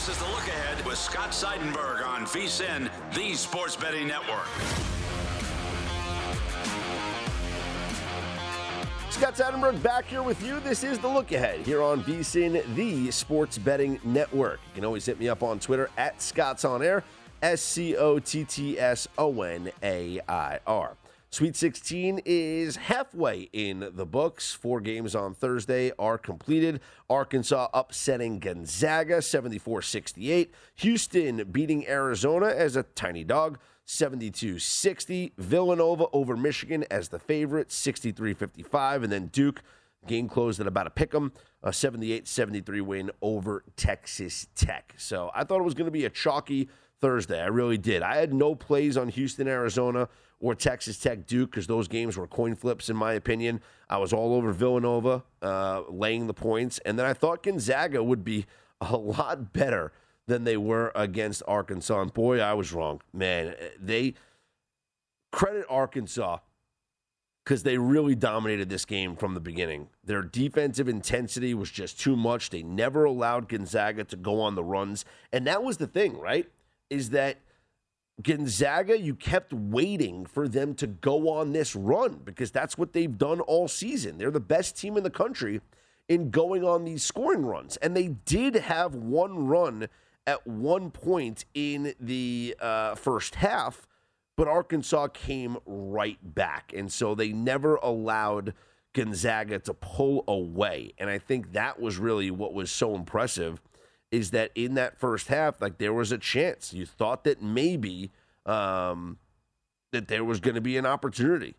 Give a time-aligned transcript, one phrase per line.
[0.00, 4.46] This is the look ahead with Scott Seidenberg on VSIN, the sports betting network.
[9.10, 10.58] Scott Seidenberg back here with you.
[10.60, 14.60] This is the look ahead here on VSIN, the sports betting network.
[14.68, 17.04] You can always hit me up on Twitter at Scott's on air,
[17.42, 20.96] S C O T T S O N A I R.
[21.32, 24.52] Sweet 16 is halfway in the books.
[24.52, 26.80] Four games on Thursday are completed.
[27.08, 30.52] Arkansas upsetting Gonzaga 74 68.
[30.74, 35.32] Houston beating Arizona as a tiny dog 72 60.
[35.38, 39.04] Villanova over Michigan as the favorite 63 55.
[39.04, 39.62] And then Duke,
[40.08, 44.94] game closed at about a pick 'em, a 78 73 win over Texas Tech.
[44.96, 46.68] So I thought it was going to be a chalky
[47.00, 47.40] Thursday.
[47.40, 48.02] I really did.
[48.02, 50.08] I had no plays on Houston, Arizona
[50.40, 53.60] or Texas Tech Duke because those games were coin flips, in my opinion.
[53.88, 56.78] I was all over Villanova uh, laying the points.
[56.84, 58.46] And then I thought Gonzaga would be
[58.80, 59.92] a lot better
[60.26, 62.00] than they were against Arkansas.
[62.00, 63.02] And boy, I was wrong.
[63.12, 64.14] Man, they
[65.30, 66.38] credit Arkansas
[67.44, 69.88] because they really dominated this game from the beginning.
[70.04, 72.50] Their defensive intensity was just too much.
[72.50, 75.04] They never allowed Gonzaga to go on the runs.
[75.32, 76.48] And that was the thing, right?
[76.90, 77.38] Is that
[78.22, 83.16] Gonzaga, you kept waiting for them to go on this run because that's what they've
[83.16, 84.18] done all season.
[84.18, 85.60] They're the best team in the country
[86.08, 87.76] in going on these scoring runs.
[87.78, 89.88] And they did have one run
[90.26, 93.86] at one point in the uh, first half,
[94.36, 96.72] but Arkansas came right back.
[96.76, 98.54] And so they never allowed
[98.92, 100.94] Gonzaga to pull away.
[100.98, 103.60] And I think that was really what was so impressive
[104.10, 106.72] is that in that first half, like there was a chance.
[106.72, 108.10] You thought that maybe
[108.46, 109.18] um,
[109.92, 111.54] that there was going to be an opportunity.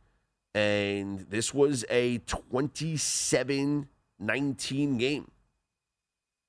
[0.53, 3.87] And this was a 27
[4.19, 5.31] 19 game.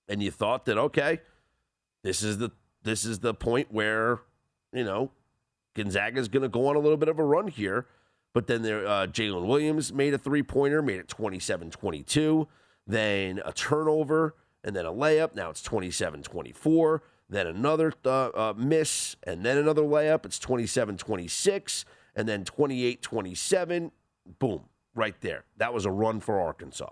[0.08, 1.20] And you thought that, okay,
[2.02, 2.50] this is the
[2.82, 4.20] this is the point where,
[4.72, 5.12] you know,
[5.74, 7.86] Gonzaga's going to go on a little bit of a run here.
[8.34, 12.48] But then there, uh, Jaylin Williams made a three pointer, made it 27 22.
[12.86, 14.34] Then a turnover
[14.64, 15.34] and then a layup.
[15.34, 17.02] Now it's 27 24.
[17.28, 20.26] Then another uh, uh, miss, and then another layup.
[20.26, 21.84] It's 27 26,
[22.14, 23.92] and then 28 27.
[24.38, 24.64] Boom,
[24.94, 25.44] right there.
[25.56, 26.90] That was a run for Arkansas.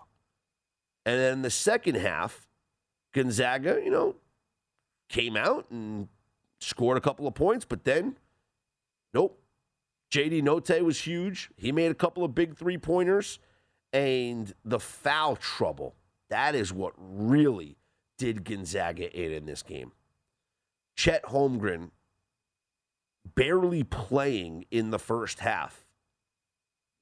[1.05, 2.47] And then the second half,
[3.13, 4.17] Gonzaga, you know,
[5.09, 6.09] came out and
[6.61, 8.17] scored a couple of points, but then,
[9.13, 9.37] nope.
[10.11, 11.51] JD Notae was huge.
[11.57, 13.39] He made a couple of big three pointers.
[13.93, 15.95] And the foul trouble,
[16.31, 17.77] that is what really
[18.19, 19.93] did Gonzaga in in this game.
[20.97, 21.91] Chet Holmgren
[23.35, 25.85] barely playing in the first half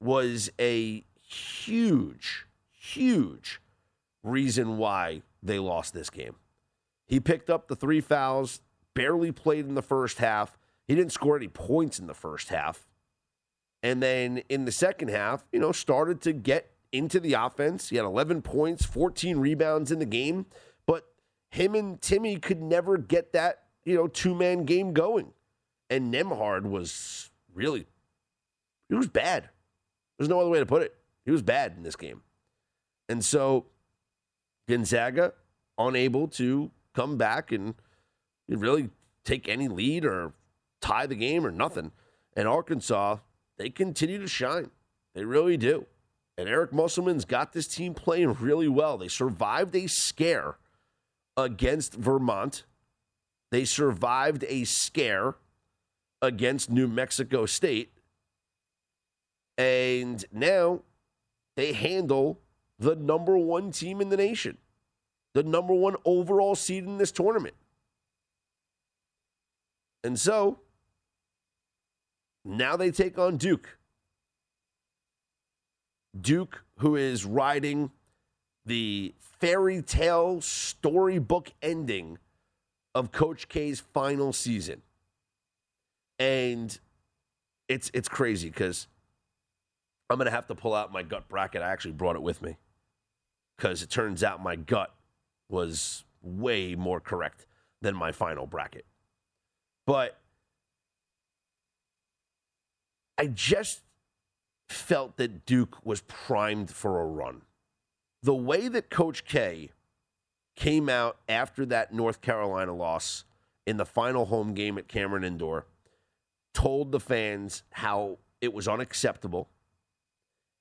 [0.01, 3.61] was a huge, huge
[4.23, 6.37] reason why they lost this game.
[7.07, 8.61] He picked up the three fouls,
[8.95, 10.59] barely played in the first half.
[10.87, 12.87] He didn't score any points in the first half.
[13.83, 17.91] And then in the second half, you know, started to get into the offense.
[17.91, 20.47] He had 11 points, 14 rebounds in the game,
[20.87, 21.05] but
[21.51, 25.33] him and Timme could never get that, you know, two-man game going.
[25.91, 27.87] And Nembhard was really
[28.89, 29.51] he was bad.
[30.19, 30.95] There's no other way to put it.
[31.25, 32.23] He was bad in this game.
[33.09, 33.67] And so
[34.69, 35.35] Gonzaga
[35.77, 37.75] unable to come back and
[38.49, 38.91] really
[39.25, 40.33] take any lead or
[40.81, 41.93] tie the game or nothing.
[42.37, 43.19] And Arkansas,
[43.59, 44.71] they continue to shine.
[45.15, 45.87] They really do.
[46.39, 48.97] And Eric Musselman's got this team playing really well.
[48.97, 50.57] They survived a scare
[51.37, 52.65] against Vermont.
[53.51, 55.35] They survived a scare
[56.23, 57.93] against New Mexico State.
[59.59, 60.83] And now
[61.57, 62.39] they handle
[62.79, 64.57] the number one team in the nation
[65.35, 67.55] the number one overall seed in this tournament.
[70.03, 70.59] And so
[72.45, 73.78] now they take on Duke.
[76.19, 77.91] Duke, who is riding
[78.65, 82.19] the fairy tale storybook ending
[82.95, 84.83] of Coach K's final season.
[86.19, 86.79] And
[87.69, 88.89] it's it's crazy because
[90.11, 91.63] I'm gonna have to pull out my gut bracket.
[91.63, 92.57] I actually brought it with me.
[93.57, 94.95] Because it turns out my gut
[95.49, 97.47] was way more correct
[97.81, 98.85] than my final bracket.
[99.87, 100.19] But
[103.17, 103.81] I just
[104.69, 107.43] felt that Duke was primed for a run.
[108.23, 109.71] The way that Coach K
[110.57, 113.25] came out after that North Carolina loss
[113.67, 115.67] in the final home game at Cameron Indoor
[116.53, 119.49] told the fans how it was unacceptable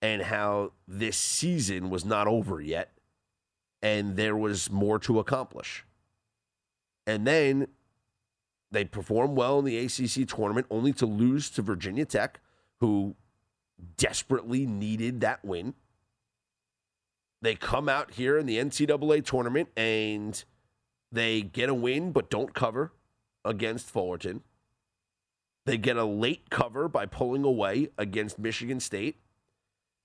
[0.01, 2.91] and how this season was not over yet
[3.81, 5.85] and there was more to accomplish.
[7.05, 7.67] And then
[8.71, 12.39] they performed well in the ACC tournament only to lose to Virginia Tech,
[12.79, 13.15] who
[13.97, 15.73] desperately needed that win.
[17.41, 20.43] They come out here in the NCAA tournament and
[21.11, 22.93] they get a win but don't cover
[23.45, 24.41] against Fullerton.
[25.65, 29.17] They get a late cover by pulling away against Michigan State.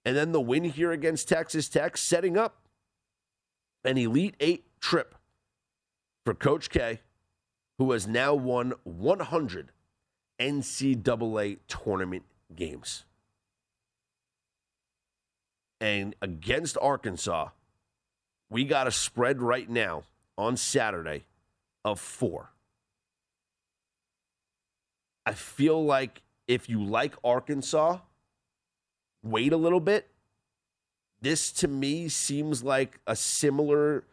[0.05, 2.67] And then the win here against Texas Tech, setting up
[3.85, 5.15] an Elite Eight trip
[6.25, 7.01] for Coach K,
[7.79, 9.71] who has now won 100
[10.41, 12.25] NCAA tournament
[12.55, 13.05] games.
[15.83, 17.49] And against Arkansas,
[18.49, 20.05] we got a spread right now
[20.39, 21.25] on Saturday
[21.85, 22.53] of four.
[25.27, 27.99] I feel like if you like Arkansas,
[29.25, 30.09] wait a little bit.
[31.21, 34.05] This to me seems like a similar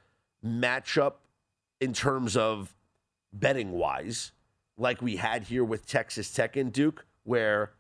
[0.43, 1.17] matchup
[1.79, 2.75] in terms of
[3.31, 4.31] betting wise,
[4.75, 7.73] like we had here with Texas Tech and Duke, where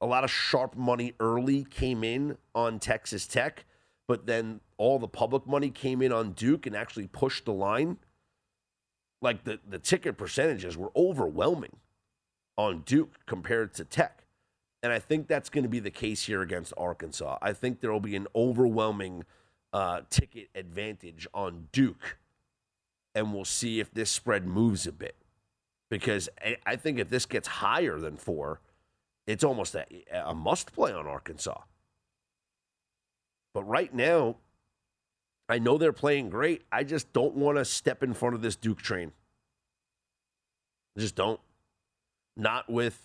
[0.00, 3.64] a lot of sharp money early came in on Texas Tech,
[4.08, 7.98] but then all the public money came in on Duke and actually pushed the line.
[9.22, 11.76] Like the, the ticket percentages were overwhelming
[12.56, 14.24] on Duke compared to Tech.
[14.82, 17.36] And I think that's going to be the case here against Arkansas.
[17.42, 19.24] I think there will be an overwhelming
[19.74, 22.16] uh, ticket advantage on Duke.
[23.14, 25.16] And we'll see if this spread moves a bit.
[25.90, 26.30] Because
[26.64, 28.60] I think if this gets higher than four,
[29.30, 31.60] it's almost a, a must play on Arkansas.
[33.54, 34.36] But right now,
[35.48, 36.62] I know they're playing great.
[36.70, 39.12] I just don't want to step in front of this Duke train.
[40.96, 41.40] I just don't.
[42.36, 43.00] Not with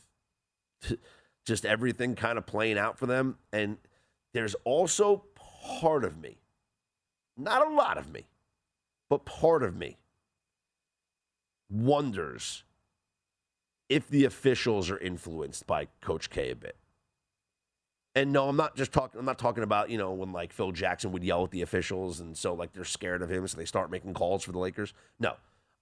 [1.45, 3.37] just everything kind of playing out for them.
[3.51, 3.77] And
[4.33, 5.23] there's also
[5.79, 6.37] part of me,
[7.37, 8.25] not a lot of me,
[9.09, 9.97] but part of me
[11.69, 12.64] wonders
[13.89, 16.75] if the officials are influenced by Coach K a bit.
[18.15, 19.19] And no, I'm not just talking.
[19.19, 22.21] I'm not talking about you know when like Phil Jackson would yell at the officials,
[22.21, 24.93] and so like they're scared of him, so they start making calls for the Lakers.
[25.19, 25.33] No,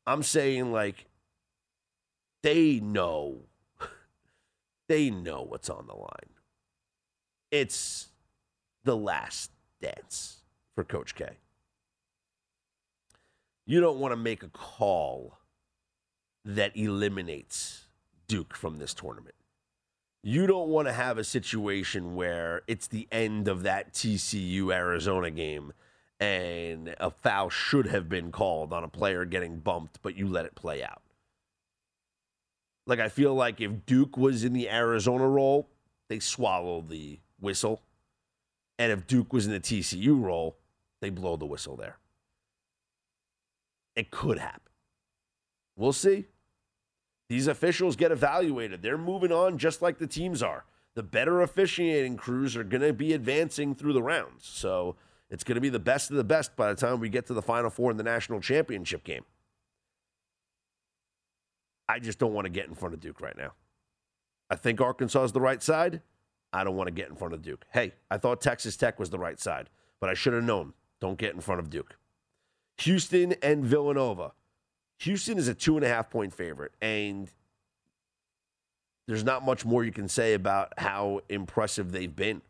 [0.07, 1.05] I'm saying like
[2.41, 3.41] they know
[4.87, 6.33] they know what's on the line.
[7.51, 8.09] It's
[8.83, 10.37] the last dance
[10.73, 11.37] for Coach K.
[13.65, 15.37] You don't want to make a call
[16.43, 17.82] that eliminates
[18.27, 19.35] Duke from this tournament.
[20.23, 25.29] You don't want to have a situation where it's the end of that TCU Arizona
[25.29, 25.73] game
[26.19, 30.45] and a foul should have been called on a player getting bumped, but you let
[30.45, 31.01] it play out.
[32.87, 35.67] Like I feel like if Duke was in the Arizona role,
[36.07, 37.81] they swallow the whistle.
[38.79, 40.57] And if Duke was in the TCU role,
[41.01, 41.97] they blow the whistle there.
[43.95, 44.71] It could happen.
[45.75, 46.25] We'll see.
[47.29, 48.81] These officials get evaluated.
[48.81, 50.65] They're moving on just like the teams are.
[50.95, 54.45] The better officiating crews are going to be advancing through the rounds.
[54.45, 54.95] So
[55.29, 57.33] it's going to be the best of the best by the time we get to
[57.33, 59.23] the Final Four in the national championship game.
[61.89, 63.53] I just don't want to get in front of Duke right now.
[64.49, 66.01] I think Arkansas is the right side.
[66.51, 67.65] I don't want to get in front of Duke.
[67.73, 70.73] Hey, I thought Texas Tech was the right side, but I should have known.
[71.01, 71.97] Don't get in front of Duke.
[72.77, 74.33] Houston and Villanova.
[74.99, 77.31] Houston is a two and a half point favorite, and
[79.07, 82.41] there's not much more you can say about how impressive they've been.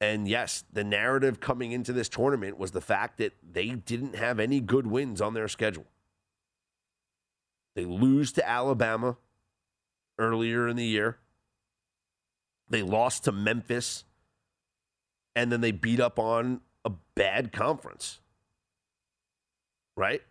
[0.00, 4.38] And yes, the narrative coming into this tournament was the fact that they didn't have
[4.38, 5.86] any good wins on their schedule.
[7.74, 9.16] They lose to Alabama
[10.18, 11.18] earlier in the year.
[12.68, 14.04] They lost to Memphis.
[15.34, 18.20] And then they beat up on a bad conference.
[19.96, 20.22] right?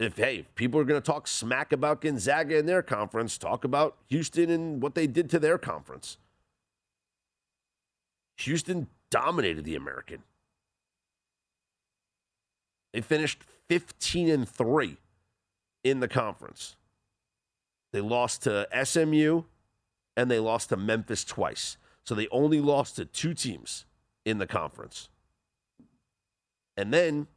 [0.00, 3.64] If hey, if people are going to talk smack about Gonzaga in their conference, talk
[3.64, 6.18] about Houston and what they did to their conference.
[8.38, 10.22] Houston dominated the American.
[12.92, 14.96] They finished 15 and 3
[15.84, 16.76] in the conference.
[17.92, 19.42] They lost to SMU
[20.16, 21.76] and they lost to Memphis twice.
[22.04, 23.84] So they only lost to two teams
[24.24, 25.08] in the conference.
[26.76, 27.28] And then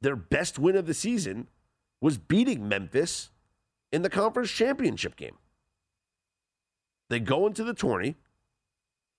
[0.00, 1.46] their best win of the season
[2.00, 3.30] was beating Memphis
[3.92, 5.36] in the conference championship game.
[7.08, 8.16] They go into the tourney.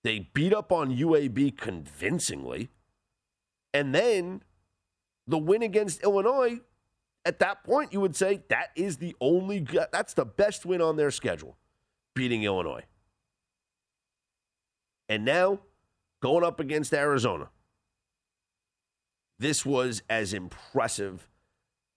[0.04, 2.70] They beat up on UAB convincingly.
[3.74, 4.42] And then
[5.26, 6.60] the win against Illinois,
[7.24, 10.96] at that point, you would say that is the only, that's the best win on
[10.96, 11.56] their schedule,
[12.14, 12.84] beating Illinois.
[15.08, 15.60] And now
[16.20, 17.48] going up against Arizona.
[19.38, 21.28] This was as impressive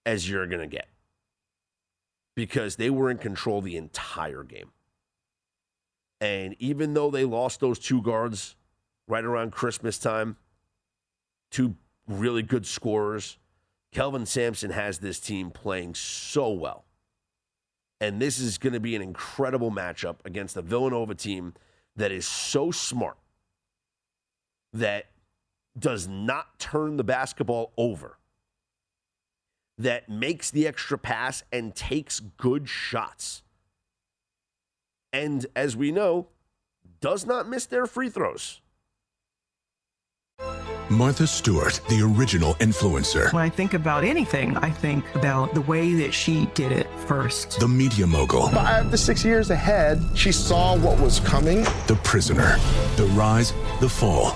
[0.05, 0.87] as you're going to get
[2.35, 4.71] because they were in control the entire game.
[6.19, 8.55] And even though they lost those two guards
[9.07, 10.37] right around Christmas time,
[11.49, 11.75] two
[12.07, 13.37] really good scorers,
[13.91, 16.85] Kelvin Sampson has this team playing so well.
[17.99, 21.53] And this is going to be an incredible matchup against the Villanova team
[21.95, 23.17] that is so smart
[24.73, 25.07] that
[25.77, 28.17] does not turn the basketball over,
[29.77, 33.43] that makes the extra pass and takes good shots.
[35.13, 36.27] And as we know,
[36.99, 38.61] does not miss their free throws.
[40.89, 43.31] Martha Stewart, the original influencer.
[43.31, 47.61] When I think about anything, I think about the way that she did it first.
[47.61, 48.49] The media mogul.
[48.49, 51.63] Five to six years ahead, she saw what was coming.
[51.87, 52.57] The prisoner.
[52.97, 54.35] The rise, the fall,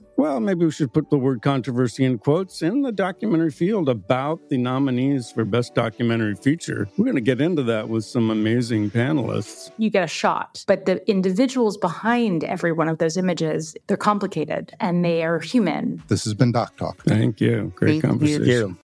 [0.21, 4.49] Well, maybe we should put the word controversy in quotes in the documentary field about
[4.49, 6.87] the nominees for Best Documentary Feature.
[6.95, 9.71] We're going to get into that with some amazing panelists.
[9.79, 14.75] You get a shot, but the individuals behind every one of those images, they're complicated
[14.79, 16.03] and they are human.
[16.07, 17.01] This has been Doc Talk.
[17.03, 17.73] Thank you.
[17.75, 18.43] Great conversation.
[18.43, 18.77] Thank conversation.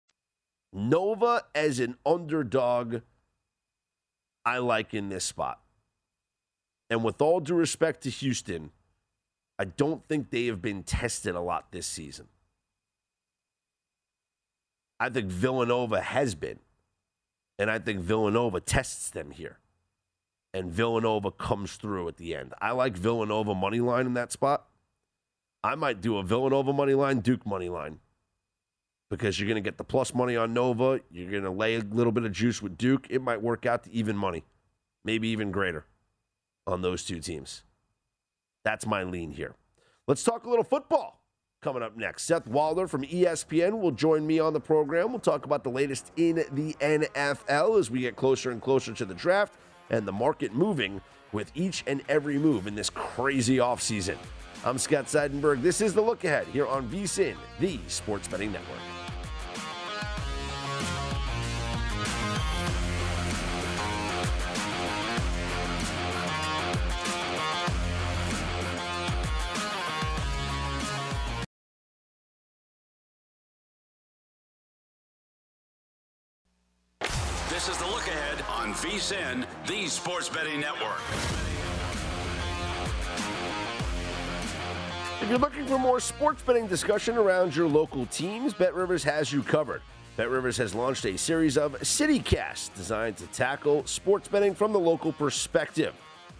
[0.74, 0.80] you.
[0.90, 3.02] Nova as an underdog,
[4.44, 5.62] I like in this spot.
[6.90, 8.72] And with all due respect to Houston,
[9.60, 12.28] I don't think they have been tested a lot this season.
[15.00, 16.60] I think Villanova has been.
[17.60, 19.58] And I think Villanova tests them here.
[20.54, 22.54] And Villanova comes through at the end.
[22.62, 24.68] I like Villanova money line in that spot.
[25.64, 28.00] I might do a Villanova money line, Duke money line
[29.10, 31.00] because you're going to get the plus money on Nova.
[31.12, 33.08] You're going to lay a little bit of juice with Duke.
[33.10, 34.44] It might work out to even money,
[35.06, 35.86] maybe even greater
[36.66, 37.64] on those two teams.
[38.68, 39.56] That's my lean here.
[40.08, 41.22] Let's talk a little football
[41.62, 42.24] coming up next.
[42.24, 45.12] Seth Walder from ESPN will join me on the program.
[45.12, 49.06] We'll talk about the latest in the NFL as we get closer and closer to
[49.06, 49.54] the draft
[49.90, 51.00] and the market moving
[51.32, 54.18] with each and every move in this crazy offseason.
[54.66, 55.62] I'm Scott Seidenberg.
[55.62, 58.97] This is the look ahead here on VSIN, the Sports Betting Network.
[77.68, 81.02] This is the look ahead on VSIN, the Sports Betting Network.
[85.22, 89.44] If you're looking for more sports betting discussion around your local teams, BetRivers has you
[89.44, 89.82] covered.
[90.18, 95.12] BetRivers has launched a series of CityCasts designed to tackle sports betting from the local
[95.12, 95.94] perspective.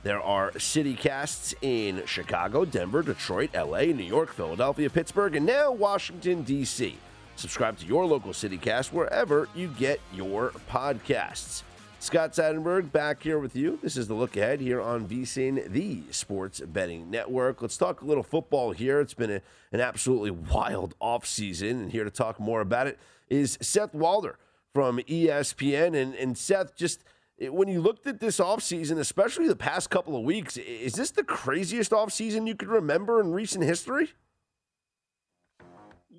[0.04, 6.44] There are CityCasts in Chicago, Denver, Detroit, LA, New York, Philadelphia, Pittsburgh, and now Washington,
[6.44, 6.98] D.C.
[7.38, 11.62] Subscribe to your local CityCast wherever you get your podcasts.
[12.00, 13.78] Scott Seidenberg back here with you.
[13.84, 17.62] This is the look ahead here on VSIN, the Sports Betting Network.
[17.62, 19.00] Let's talk a little football here.
[19.00, 19.42] It's been a,
[19.72, 22.98] an absolutely wild offseason, and here to talk more about it
[23.30, 24.40] is Seth Walder
[24.74, 25.96] from ESPN.
[25.96, 27.04] And, and Seth, just
[27.40, 31.24] when you looked at this offseason, especially the past couple of weeks, is this the
[31.24, 34.10] craziest offseason you could remember in recent history?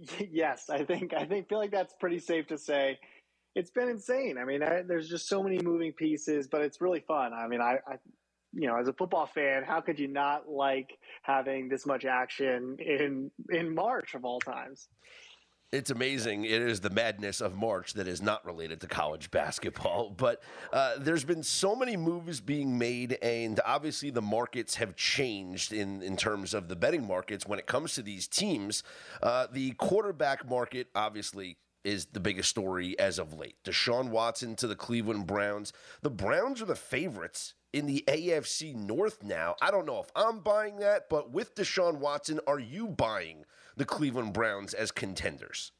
[0.32, 2.98] Yes, I think I think feel like that's pretty safe to say.
[3.56, 4.36] it's been insane.
[4.40, 7.32] I mean, I, there's just so many moving pieces, but it's really fun.
[7.34, 7.96] I mean, I, I,
[8.54, 10.90] you know, as a football fan, how could you not like
[11.24, 14.88] having this much action in in March of all times?
[15.70, 16.46] It's amazing.
[16.46, 20.08] It is the madness of March that is not related to college basketball.
[20.18, 25.72] But uh, there's been so many moves being made, and obviously the markets have changed
[25.72, 28.82] in, in terms of the betting markets when it comes to these teams.
[29.22, 33.56] Uh, the quarterback market, obviously, is the biggest story as of late.
[33.64, 35.72] Deshaun Watson to the Cleveland Browns.
[36.02, 39.54] The Browns are the favorites in the AFC North now.
[39.60, 43.44] I don't know if I'm buying that, but with Deshaun Watson, are you buying
[43.78, 45.72] the Cleveland Browns as contenders?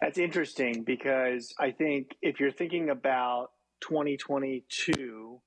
[0.00, 3.50] That's interesting because I think if you're thinking about
[3.82, 5.40] 2022,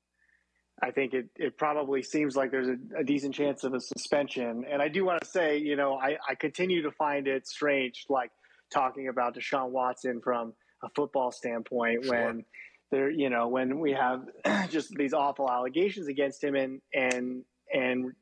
[0.82, 4.66] I think it, it probably seems like there's a, a decent chance of a suspension.
[4.72, 8.06] And I do want to say, you know, I, I continue to find it strange,
[8.10, 8.32] like
[8.72, 12.14] talking about Deshaun Watson from a football standpoint sure.
[12.14, 12.46] when
[12.92, 14.26] there, you know, when we have
[14.70, 18.14] just these awful allegations against him and, and, and,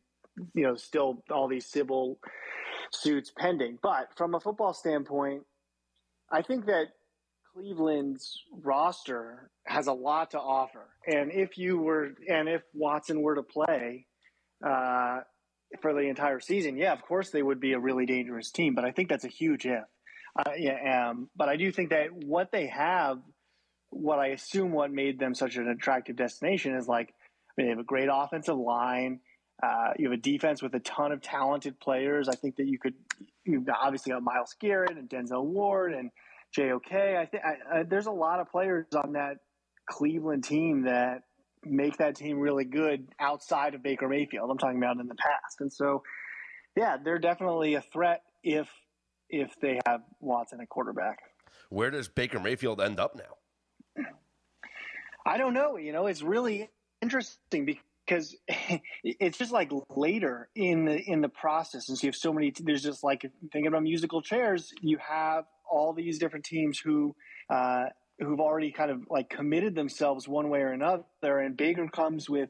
[0.53, 2.19] you know, still all these civil
[2.91, 3.79] suits pending.
[3.81, 5.43] But from a football standpoint,
[6.31, 6.87] I think that
[7.53, 10.87] Cleveland's roster has a lot to offer.
[11.05, 14.05] And if you were, and if Watson were to play
[14.65, 15.19] uh,
[15.81, 18.75] for the entire season, yeah, of course they would be a really dangerous team.
[18.75, 19.87] But I think that's a huge if.
[20.37, 23.19] Uh, yeah, um, but I do think that what they have,
[23.89, 27.71] what I assume what made them such an attractive destination is like, I mean, they
[27.71, 29.19] have a great offensive line.
[29.61, 32.27] Uh, you have a defense with a ton of talented players.
[32.27, 32.95] I think that you could,
[33.45, 36.09] you've obviously got Myles Garrett and Denzel Ward and
[36.55, 36.91] JOK.
[36.91, 37.43] I think
[37.89, 39.37] there's a lot of players on that
[39.87, 41.23] Cleveland team that
[41.63, 44.49] make that team really good outside of Baker Mayfield.
[44.49, 45.59] I'm talking about in the past.
[45.59, 46.01] And so,
[46.75, 48.67] yeah, they're definitely a threat if
[49.29, 51.19] if they have Watson at quarterback.
[51.69, 54.05] Where does Baker Mayfield end up now?
[55.25, 55.77] I don't know.
[55.77, 56.69] You know, it's really
[57.01, 57.83] interesting because
[59.03, 62.53] it's just like later in the in the process, and so you have so many.
[62.59, 63.21] There's just like
[63.51, 64.73] thinking about musical chairs.
[64.81, 67.15] You have all these different teams who.
[67.49, 67.85] Uh,
[68.19, 72.49] who've already kind of like committed themselves one way or another, and Baker comes with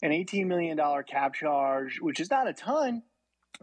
[0.00, 3.02] an $18 million cap charge, which is not a ton,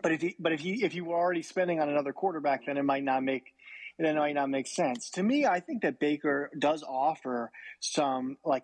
[0.01, 2.77] but if you but if you if you were already spending on another quarterback, then
[2.77, 3.53] it might not make
[3.97, 5.09] then it might not make sense.
[5.11, 8.63] To me, I think that Baker does offer some like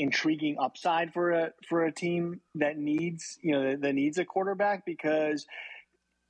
[0.00, 4.24] intriguing upside for a for a team that needs you know that, that needs a
[4.24, 5.46] quarterback because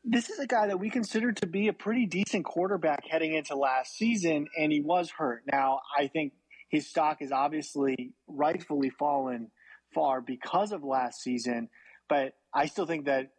[0.05, 3.55] this is a guy that we considered to be a pretty decent quarterback heading into
[3.55, 5.43] last season, and he was hurt.
[5.51, 6.33] Now, I think
[6.71, 9.51] his stock has obviously rightfully fallen
[9.95, 11.69] far because of last season,
[12.09, 13.33] but I still think that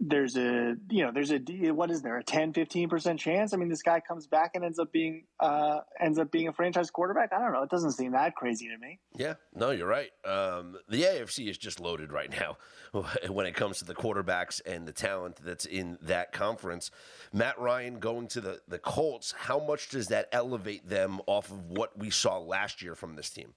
[0.00, 1.38] there's a you know there's a
[1.70, 3.54] what is there a 10 15% chance?
[3.54, 6.52] I mean this guy comes back and ends up being uh ends up being a
[6.52, 7.32] franchise quarterback?
[7.32, 7.62] I don't know.
[7.62, 8.98] It doesn't seem that crazy to me.
[9.16, 9.34] Yeah.
[9.54, 10.10] No you're right.
[10.24, 12.58] Um the afc is just loaded right now
[13.28, 16.90] when it comes to the quarterbacks and the talent that's in that conference.
[17.32, 21.70] Matt ryan going to the the colts how much does that elevate them off of
[21.70, 23.54] what we saw last year from this team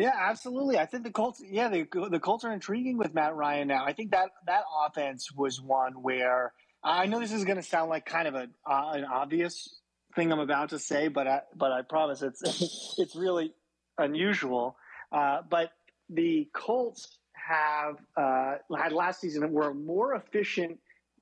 [0.00, 0.78] yeah, absolutely.
[0.78, 1.42] I think the Colts.
[1.46, 3.84] Yeah, the the Colts are intriguing with Matt Ryan now.
[3.84, 7.90] I think that that offense was one where I know this is going to sound
[7.90, 9.68] like kind of a uh, an obvious
[10.16, 13.52] thing I'm about to say, but I, but I promise it's it's really
[13.98, 14.76] unusual.
[15.12, 15.72] Uh, but
[16.08, 20.78] the Colts have uh, had last season were a more efficient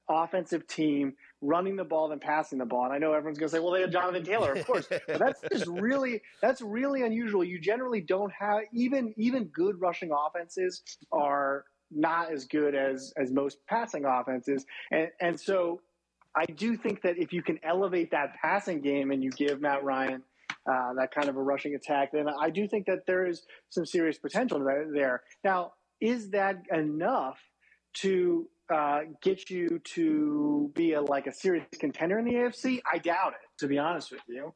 [0.08, 2.85] offensive team running the ball than passing the ball.
[2.85, 5.18] And I know everyone's going to say, well, they had Jonathan Taylor, of course, but
[5.18, 7.44] that's just really that's really unusual.
[7.44, 13.31] You generally don't have even even good rushing offenses are not as good as as
[13.31, 15.81] most passing offenses, and and so
[16.37, 19.85] I do think that if you can elevate that passing game and you give Matt
[19.85, 20.22] Ryan.
[20.70, 23.87] Uh, that kind of a rushing attack, then I do think that there is some
[23.87, 25.22] serious potential there.
[25.42, 27.38] Now, is that enough
[28.01, 32.81] to uh, get you to be a like a serious contender in the AFC?
[32.90, 34.52] I doubt it, to be honest with you.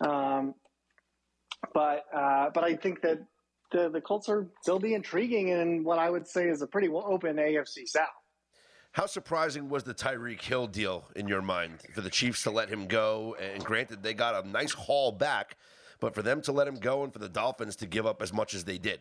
[0.00, 0.54] Um,
[1.72, 3.18] but uh, but I think that
[3.72, 6.88] the the Colts are still be intriguing in what I would say is a pretty
[6.88, 8.08] open AFC South.
[8.92, 12.70] How surprising was the Tyreek Hill deal in your mind for the Chiefs to let
[12.70, 13.36] him go?
[13.38, 15.58] And granted, they got a nice haul back,
[16.00, 18.32] but for them to let him go and for the Dolphins to give up as
[18.32, 19.00] much as they did.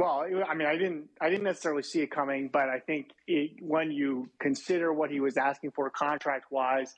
[0.00, 3.50] Well, I mean, I didn't, I didn't necessarily see it coming, but I think it,
[3.60, 6.94] when you consider what he was asking for contract wise,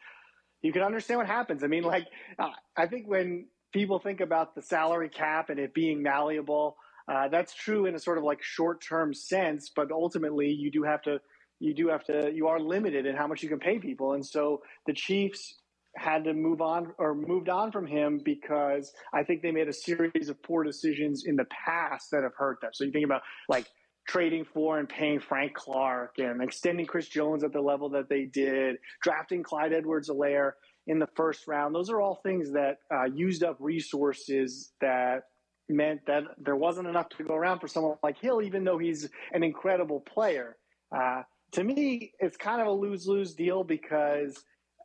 [0.62, 1.64] you can understand what happens.
[1.64, 2.06] I mean, like,
[2.38, 6.76] uh, I think when people think about the salary cap and it being malleable,
[7.08, 10.84] uh, that's true in a sort of like short term sense, but ultimately you do
[10.84, 11.20] have to,
[11.58, 14.12] you do have to, you are limited in how much you can pay people.
[14.12, 15.56] And so the Chiefs
[15.96, 19.72] had to move on or moved on from him because I think they made a
[19.72, 22.70] series of poor decisions in the past that have hurt them.
[22.72, 23.66] So you think about like
[24.08, 28.24] trading for and paying Frank Clark and extending Chris Jones at the level that they
[28.24, 30.52] did, drafting Clyde Edwards-Helaire
[30.86, 31.74] in the first round.
[31.74, 35.24] Those are all things that uh, used up resources that
[35.68, 39.08] meant that there wasn't enough to go around for someone like Hill, even though he's
[39.32, 40.56] an incredible player.
[40.94, 44.42] Uh, to me, it's kind of a lose lose deal because,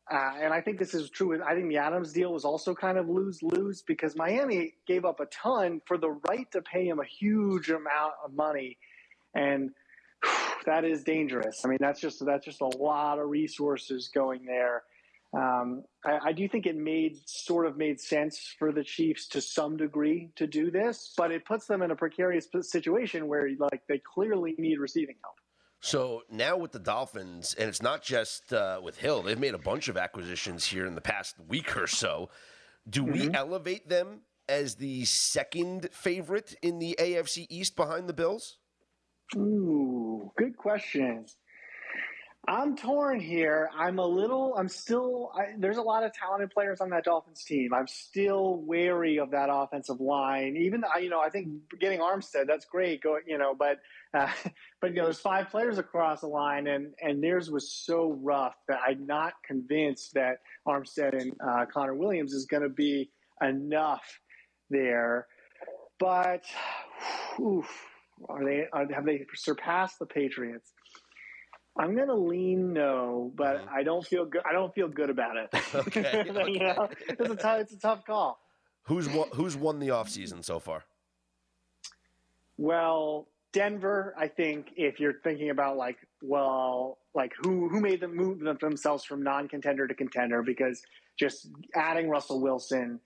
[0.10, 1.41] uh, and I think this is true.
[1.43, 5.20] I think the Adams deal was also kind of lose lose because Miami gave up
[5.20, 8.78] a ton for the right to pay him a huge amount of money,
[9.36, 9.72] and
[10.65, 11.62] that is dangerous.
[11.65, 14.84] I mean, that's just that's just a lot of resources going there.
[15.34, 19.41] Um, I, I, do think it made sort of made sense for the Chiefs to
[19.41, 23.82] some degree to do this, but it puts them in a precarious situation where like
[23.89, 25.36] they clearly need receiving help.
[25.79, 29.59] So now with the Dolphins, and it's not just uh, with Hill, they've made a
[29.59, 32.29] bunch of acquisitions here in the past week or so.
[32.89, 33.11] Do mm-hmm.
[33.11, 38.57] we elevate them as the second favorite in the AFC East behind the Bills?
[39.35, 41.25] Ooh, good question.
[42.49, 43.69] I'm torn here.
[43.77, 44.55] I'm a little.
[44.57, 45.33] I'm still.
[45.36, 47.73] I, there's a lot of talented players on that Dolphins team.
[47.73, 50.55] I'm still wary of that offensive line.
[50.55, 51.49] Even you know, I think
[51.81, 53.03] getting Armstead that's great.
[53.03, 53.79] Go, you know, but
[54.13, 54.31] uh,
[54.81, 58.55] but you know, there's five players across the line, and and theirs was so rough
[58.69, 64.05] that I'm not convinced that Armstead and uh, Connor Williams is going to be enough
[64.69, 65.27] there.
[65.99, 66.45] But
[67.41, 67.69] oof,
[68.29, 68.67] are they?
[68.71, 70.71] Are, have they surpassed the Patriots?
[71.79, 73.75] I'm going to lean no, but mm-hmm.
[73.75, 74.41] I don't feel good.
[74.49, 75.49] I don't feel good about it.
[75.75, 76.23] Okay.
[76.47, 78.39] you know, it's a tough, it's a tough call.
[78.83, 80.85] Who's won, who's won the offseason so far?
[82.57, 88.15] Well, Denver, I think if you're thinking about like, well, like who who made them
[88.15, 90.81] move themselves from non-contender to contender because
[91.19, 92.99] just adding Russell Wilson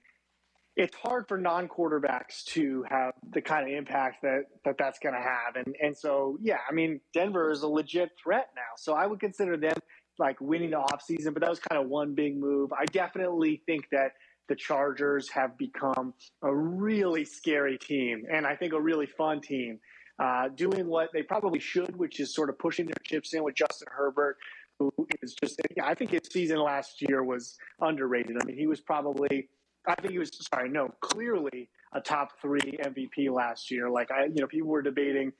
[0.81, 5.21] it's hard for non-quarterbacks to have the kind of impact that, that that's going to
[5.21, 5.55] have.
[5.55, 8.73] And, and so, yeah, I mean, Denver is a legit threat now.
[8.77, 9.77] So I would consider them
[10.17, 12.73] like winning the offseason, but that was kind of one big move.
[12.73, 14.13] I definitely think that
[14.49, 19.79] the Chargers have become a really scary team and I think a really fun team.
[20.17, 23.53] Uh, doing what they probably should, which is sort of pushing their chips in with
[23.55, 24.37] Justin Herbert,
[24.79, 24.91] who
[25.21, 28.35] is just, I think his season last year was underrated.
[28.41, 29.47] I mean, he was probably–
[29.87, 33.89] I think he was sorry, no, clearly a top three MVP last year.
[33.89, 35.33] Like I, you know, people were debating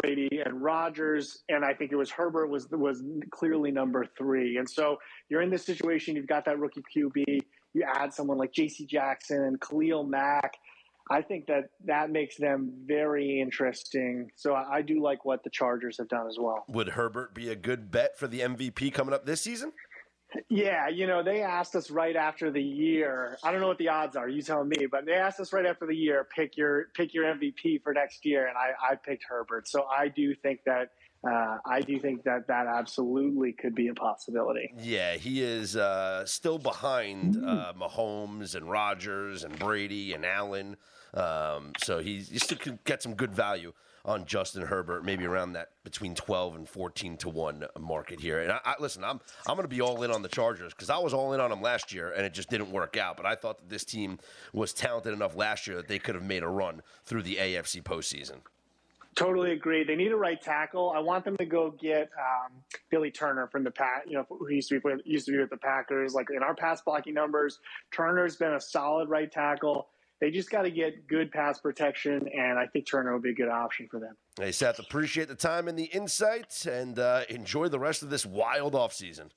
[0.00, 4.58] Brady and Rodgers, and I think it was Herbert was was clearly number three.
[4.58, 6.16] And so you're in this situation.
[6.16, 7.38] You've got that rookie QB.
[7.72, 8.86] You add someone like J.C.
[8.86, 10.54] Jackson and Khalil Mack.
[11.08, 14.28] I think that that makes them very interesting.
[14.34, 16.64] So I, I do like what the Chargers have done as well.
[16.68, 19.72] Would Herbert be a good bet for the MVP coming up this season?
[20.48, 23.38] Yeah, you know, they asked us right after the year.
[23.42, 24.28] I don't know what the odds are.
[24.28, 27.24] You tell me, but they asked us right after the year, pick your pick your
[27.24, 29.68] MVP for next year, and I, I picked Herbert.
[29.68, 30.90] So I do think that
[31.26, 34.72] uh, I do think that that absolutely could be a possibility.
[34.78, 40.76] Yeah, he is uh, still behind uh, Mahomes and Rodgers and Brady and Allen.
[41.14, 43.72] Um, so he, still could get some good value
[44.06, 48.40] on Justin Herbert, maybe around that between 12 and 14 to 1 market here.
[48.40, 50.88] And I, I listen, I'm I'm going to be all in on the Chargers because
[50.88, 53.16] I was all in on them last year and it just didn't work out.
[53.16, 54.18] But I thought that this team
[54.52, 57.82] was talented enough last year that they could have made a run through the AFC
[57.82, 58.38] postseason.
[59.16, 59.82] Totally agree.
[59.82, 60.92] They need a right tackle.
[60.94, 62.52] I want them to go get um,
[62.90, 64.02] Billy Turner from the Pat.
[64.06, 66.14] You know, who used to be used to be with the Packers.
[66.14, 67.58] Like in our pass blocking numbers,
[67.90, 69.88] Turner's been a solid right tackle.
[70.20, 73.34] They just got to get good pass protection, and I think Turner will be a
[73.34, 74.16] good option for them.
[74.38, 78.24] Hey, Seth, appreciate the time and the insights, and uh, enjoy the rest of this
[78.24, 79.28] wild offseason.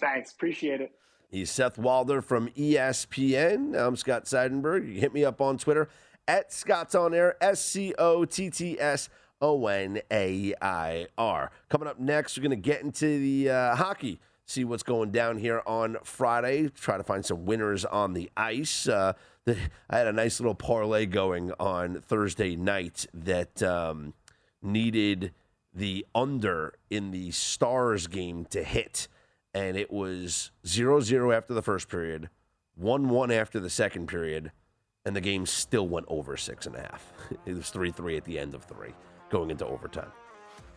[0.00, 0.32] Thanks.
[0.32, 0.92] Appreciate it.
[1.30, 3.78] He's Seth Walder from ESPN.
[3.78, 4.86] I'm Scott Seidenberg.
[4.86, 5.88] You can hit me up on Twitter
[6.26, 9.08] at Scott's On Air, S C O T T S
[9.42, 11.50] O N A I R.
[11.68, 15.38] Coming up next, we're going to get into the uh, hockey see what's going down
[15.38, 16.68] here on Friday.
[16.68, 18.88] Try to find some winners on the ice.
[18.88, 19.14] Uh,
[19.90, 24.14] I had a nice little parlay going on Thursday night that um,
[24.62, 25.32] needed
[25.74, 29.08] the under in the Stars game to hit,
[29.52, 32.30] and it was 0 0 after the first period,
[32.76, 34.50] 1 1 after the second period,
[35.04, 37.12] and the game still went over six and a half.
[37.46, 38.94] It was 3 3 at the end of three,
[39.30, 40.12] going into overtime.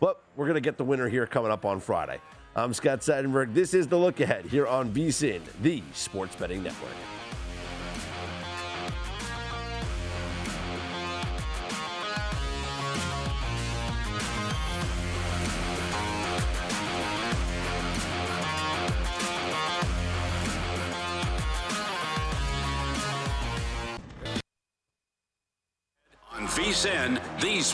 [0.00, 2.20] But we're going to get the winner here coming up on Friday.
[2.54, 3.54] I'm Scott Seidenberg.
[3.54, 6.94] This is the look ahead here on VSIN, the Sports Betting Network.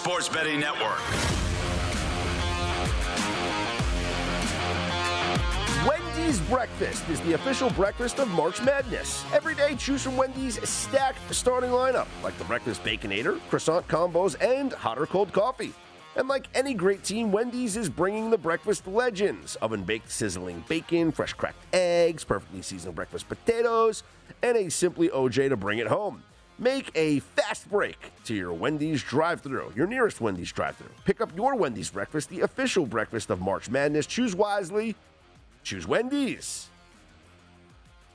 [0.05, 1.01] Sports Betting Network.
[5.89, 9.25] Wendy's Breakfast is the official breakfast of March Madness.
[9.33, 14.75] Every day, choose from Wendy's stacked starting lineup, like the breakfast baconator, croissant combos, and
[14.75, 15.73] hot or cold coffee.
[16.17, 21.13] And like any great team, Wendy's is bringing the breakfast legends oven baked sizzling bacon,
[21.13, 24.03] fresh cracked eggs, perfectly seasoned breakfast potatoes,
[24.43, 26.23] and a simply OJ to bring it home.
[26.59, 30.87] Make a fast break to your Wendy's drive thru, your nearest Wendy's drive thru.
[31.05, 34.07] Pick up your Wendy's breakfast, the official breakfast of March Madness.
[34.07, 34.95] Choose wisely,
[35.65, 36.69] choose Wendy's.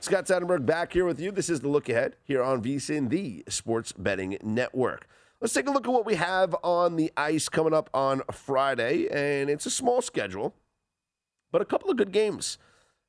[0.00, 1.30] Scott Seidenberg back here with you.
[1.30, 5.06] This is the look ahead here on VSIN, the Sports Betting Network.
[5.42, 9.06] Let's take a look at what we have on the ice coming up on Friday,
[9.08, 10.54] and it's a small schedule,
[11.52, 12.56] but a couple of good games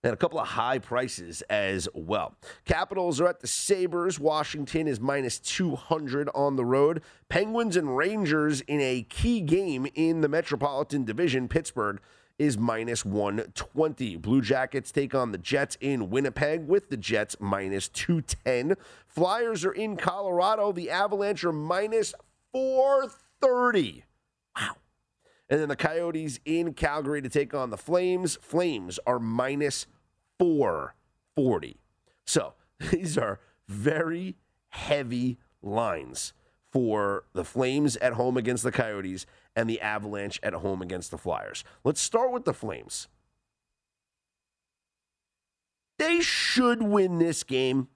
[0.03, 2.35] and a couple of high prices as well.
[2.65, 4.19] Capitals are at the Sabres.
[4.19, 7.01] Washington is minus 200 on the road.
[7.29, 11.47] Penguins and Rangers in a key game in the Metropolitan Division.
[11.47, 11.99] Pittsburgh
[12.39, 14.17] is minus 120.
[14.17, 18.75] Blue Jackets take on the Jets in Winnipeg with the Jets minus 210.
[19.05, 20.71] Flyers are in Colorado.
[20.71, 22.15] The Avalanche are minus
[22.51, 24.05] 430.
[24.59, 24.75] Wow.
[25.51, 28.37] And then the Coyotes in Calgary to take on the Flames.
[28.41, 29.85] Flames are minus
[30.39, 31.81] 440.
[32.25, 32.53] So
[32.91, 34.37] these are very
[34.69, 36.33] heavy lines
[36.71, 41.17] for the Flames at home against the Coyotes and the Avalanche at home against the
[41.17, 41.65] Flyers.
[41.83, 43.09] Let's start with the Flames.
[45.99, 47.89] They should win this game.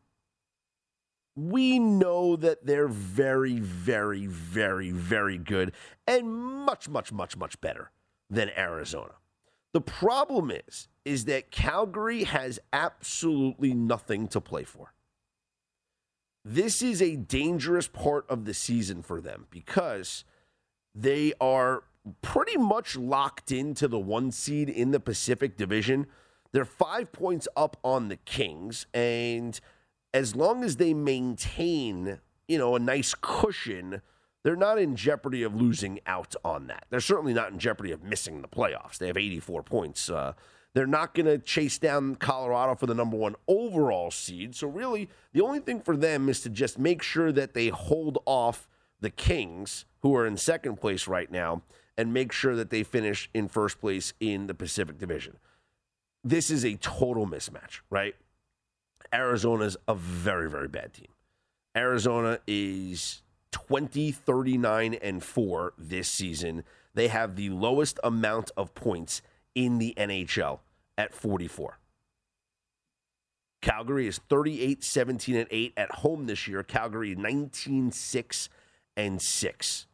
[1.36, 5.74] We know that they're very, very, very, very good
[6.08, 7.92] and much, much, much, much better
[8.30, 9.14] than Arizona.
[9.74, 14.94] The problem is, is that Calgary has absolutely nothing to play for.
[16.46, 20.24] This is a dangerous part of the season for them because
[20.94, 21.84] they are
[22.22, 26.08] pretty much locked into the one seed in the Pacific Division.
[26.52, 29.60] They're five points up on the Kings, and
[30.16, 34.02] as long as they maintain, you know, a nice cushion,
[34.44, 36.86] they're not in jeopardy of losing out on that.
[36.90, 38.98] They're certainly not in jeopardy of missing the playoffs.
[38.98, 40.10] They have 84 points.
[40.10, 40.32] Uh,
[40.74, 44.56] they're not going to chase down Colorado for the number one overall seed.
[44.56, 48.20] So, really, the only thing for them is to just make sure that they hold
[48.26, 48.70] off
[49.02, 51.62] the Kings, who are in second place right now,
[51.98, 55.40] and make sure that they finish in first place in the Pacific Division.
[56.24, 58.16] This is a total mismatch, right?
[59.14, 61.08] Arizona's a very, very bad team.
[61.76, 66.64] Arizona is 20, 39, and 4 this season.
[66.94, 69.22] They have the lowest amount of points
[69.54, 70.60] in the NHL
[70.98, 71.80] at 44.
[73.62, 76.64] Calgary is 38, 17, and 8 at home this year.
[76.64, 78.50] Calgary 19, 6,
[78.96, 79.88] and 6.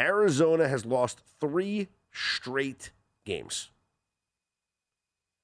[0.00, 2.90] Arizona has lost three straight
[3.24, 3.70] games.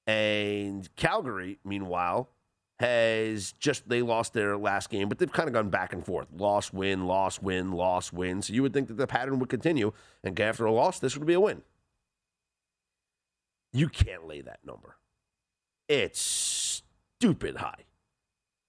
[0.07, 2.29] And Calgary, meanwhile,
[2.79, 6.27] has just they lost their last game, but they've kind of gone back and forth.
[6.37, 8.41] Loss, win, loss, win, loss, win.
[8.41, 9.91] So you would think that the pattern would continue,
[10.23, 11.61] and after a loss, this would be a win.
[13.73, 14.97] You can't lay that number.
[15.87, 17.85] It's stupid high.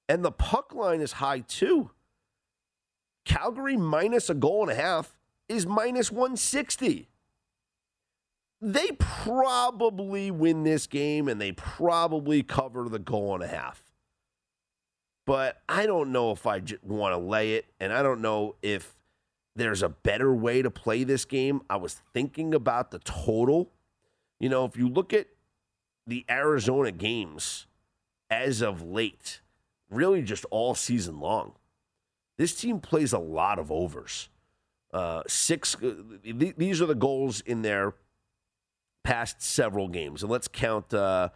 [0.09, 1.91] And the puck line is high too.
[3.25, 5.17] Calgary minus a goal and a half
[5.49, 7.11] is minus 160
[8.61, 13.90] they probably win this game and they probably cover the goal and a half.
[15.27, 18.97] But I don't know if I want to lay it, and I don't know if
[19.55, 21.61] there's a better way to play this game.
[21.69, 23.71] I was thinking about the total.
[24.39, 25.27] You know, if you look at
[26.07, 27.67] the Arizona games
[28.31, 29.41] as of late,
[29.91, 31.53] really just all season long,
[32.39, 34.31] this team plays a lot of overs.
[34.93, 35.77] Uh, six.
[35.77, 37.95] Uh, th- these are the goals in their
[39.05, 40.23] past several games.
[40.23, 41.29] And let's count, uh,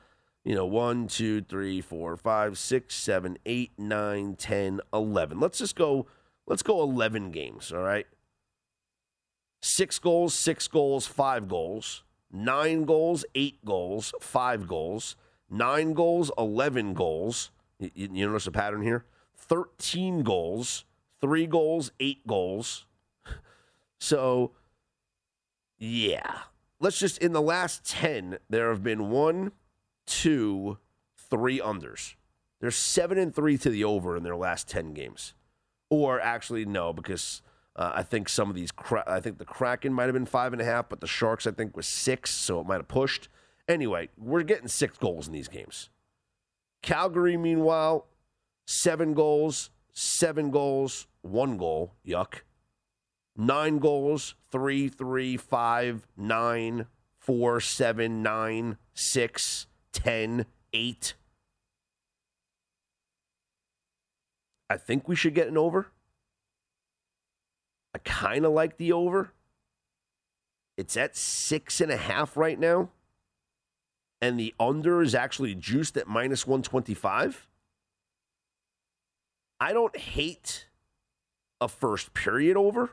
[0.45, 5.41] you know, one, two, three, four, five, six, seven, eight, nine, ten, eleven.
[5.41, 6.07] Let's just go,
[6.47, 8.07] let's go 11 games, all right?
[9.63, 15.17] Six goals, six goals, five goals, nine goals, eight goals, five goals,
[15.49, 17.51] nine goals, 11 goals.
[17.79, 19.07] You, you notice a pattern here?
[19.39, 20.85] 13 goals,
[21.23, 22.87] three goals, eight goals.
[23.97, 24.51] So,
[25.79, 26.41] yeah,
[26.79, 29.53] let's just in the last 10 there have been one
[30.07, 30.79] two
[31.17, 32.15] three unders.
[32.61, 35.35] They're seven and three to the over in their last 10 games.
[35.91, 37.43] Or actually no because
[37.77, 40.53] uh, i think some of these cra- i think the kraken might have been five
[40.53, 43.29] and a half but the sharks i think was six so it might have pushed.
[43.69, 45.91] Anyway we're getting six goals in these games.
[46.83, 48.07] Calgary meanwhile
[48.67, 52.41] seven goals seven goals one goal yuck.
[53.37, 56.87] Nine goals, three, three, five, nine,
[57.19, 61.15] four, seven, nine, six, ten, eight.
[64.69, 65.87] I think we should get an over.
[67.95, 69.33] I kind of like the over.
[70.77, 72.91] It's at six and a half right now.
[74.21, 77.47] And the under is actually juiced at minus 125.
[79.61, 80.67] I don't hate
[81.61, 82.91] a first period over.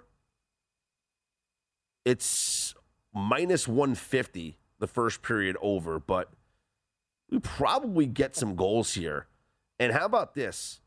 [2.05, 2.75] It's
[3.13, 6.29] minus 150 the first period over, but
[7.31, 9.27] we probably get some goals here.
[9.79, 10.81] And how about this?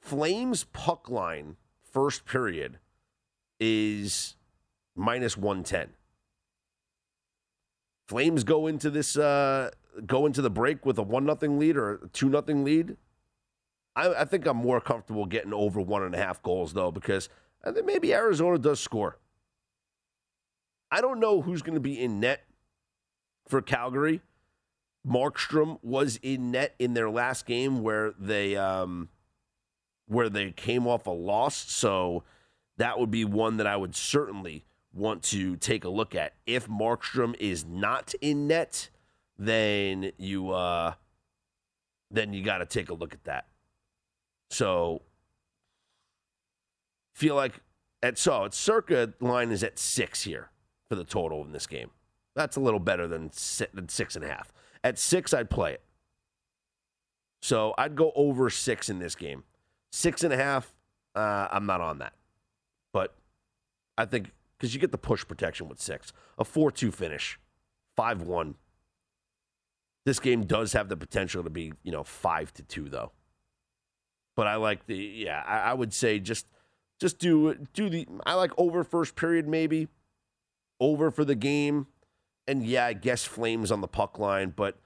[0.00, 1.56] Flames puck line
[1.90, 2.78] first period
[3.58, 4.36] is
[4.94, 5.94] minus 110.
[8.08, 9.70] Flames go into this uh,
[10.04, 12.96] go into the break with a one nothing lead or a two nothing lead.
[13.96, 17.28] I, I, think I'm more comfortable getting over one and a half goals though because
[17.64, 19.18] I think maybe Arizona does score.
[20.90, 22.44] I don't know who's going to be in net
[23.48, 24.20] for Calgary.
[25.06, 29.08] Markstrom was in net in their last game where they um,
[30.06, 32.24] where they came off a loss, so
[32.76, 36.34] that would be one that I would certainly want to take a look at.
[36.46, 38.90] If Markstrom is not in net,
[39.38, 40.94] then you uh,
[42.10, 43.46] then you got to take a look at that.
[44.50, 45.02] So
[47.14, 47.60] feel like
[48.02, 50.50] at so it's circa line is at six here
[50.88, 51.90] for the total in this game.
[52.34, 53.30] That's a little better than
[53.72, 54.52] than six and a half.
[54.86, 55.82] At six, I'd play it.
[57.42, 59.42] So I'd go over six in this game.
[59.90, 60.72] Six and a half,
[61.16, 62.12] uh, I'm not on that.
[62.92, 63.16] But
[63.98, 66.12] I think because you get the push protection with six.
[66.38, 67.40] A 4 2 finish,
[67.96, 68.54] 5 1.
[70.04, 73.10] This game does have the potential to be, you know, 5 to 2, though.
[74.36, 76.46] But I like the, yeah, I, I would say just
[77.00, 79.88] just do do the I like over first period maybe
[80.78, 81.88] over for the game
[82.48, 84.78] and yeah I guess flames on the puck line but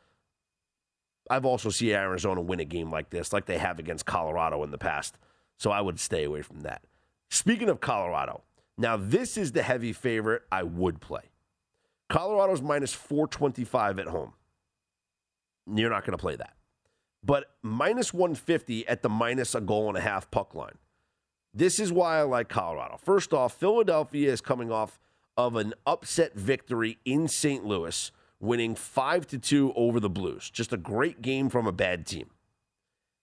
[1.29, 4.71] I've also seen Arizona win a game like this like they have against Colorado in
[4.71, 5.17] the past
[5.59, 6.83] so I would stay away from that
[7.29, 8.43] speaking of Colorado
[8.81, 11.21] now, this is the heavy favorite I would play.
[12.09, 14.33] Colorado's minus 425 at home.
[15.71, 16.55] You're not going to play that.
[17.23, 20.79] But minus 150 at the minus a goal and a half puck line.
[21.53, 22.97] This is why I like Colorado.
[22.97, 24.99] First off, Philadelphia is coming off
[25.47, 27.65] of an upset victory in St.
[27.65, 30.51] Louis, winning 5 to 2 over the Blues.
[30.51, 32.29] Just a great game from a bad team.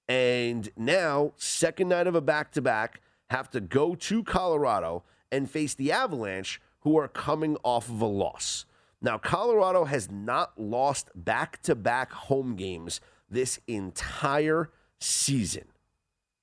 [0.08, 5.48] And now, second night of a back to back, have to go to Colorado and
[5.48, 8.66] face the Avalanche, who are coming off of a loss.
[9.00, 13.00] Now, Colorado has not lost back to back home games
[13.30, 15.66] this entire season.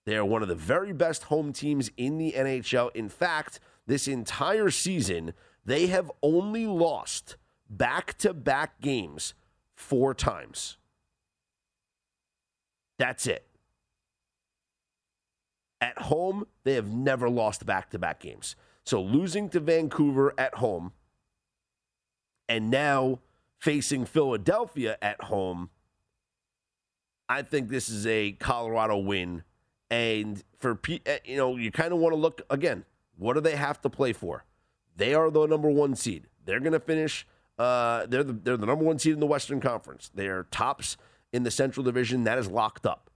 [0.06, 2.94] They are one of the very best home teams in the NHL.
[2.94, 7.36] In fact, this entire season, they have only lost
[7.68, 9.34] back to back games
[9.74, 10.76] four times.
[12.98, 13.46] That's it.
[15.80, 18.56] At home, they have never lost back to back games.
[18.84, 20.92] So losing to Vancouver at home
[22.48, 23.20] and now
[23.58, 25.70] facing Philadelphia at home,
[27.28, 29.42] I think this is a Colorado win.
[29.90, 32.84] And for eh, you know, you kind of want to look again.
[33.16, 34.44] What do they have to play for?
[34.96, 36.26] They are the number one seed.
[36.44, 37.26] They're going to finish.
[37.58, 40.10] Uh, they're the they're the number one seed in the Western Conference.
[40.14, 40.96] They are tops
[41.32, 42.24] in the Central Division.
[42.24, 43.10] That is locked up.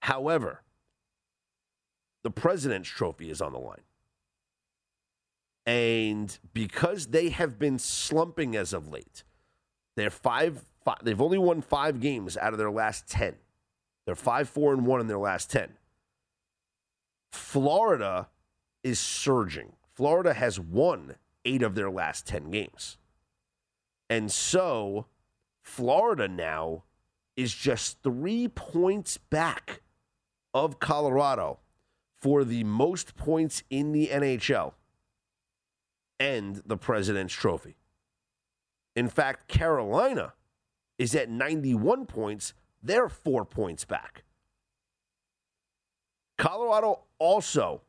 [0.00, 0.62] However,
[2.22, 3.82] the President's Trophy is on the line.
[5.66, 9.24] And because they have been slumping as of late,
[9.96, 13.34] they're five, five they've only won five games out of their last 10.
[14.06, 15.74] They're 5 4 and 1 in their last 10.
[17.30, 18.28] Florida
[18.82, 19.72] is surging.
[19.98, 22.98] Florida has won eight of their last 10 games.
[24.08, 25.06] And so
[25.60, 26.84] Florida now
[27.36, 29.82] is just three points back
[30.54, 31.58] of Colorado
[32.22, 34.74] for the most points in the NHL
[36.20, 37.76] and the President's Trophy.
[38.94, 40.34] In fact, Carolina
[40.96, 42.54] is at 91 points.
[42.80, 44.22] They're four points back.
[46.36, 47.82] Colorado also,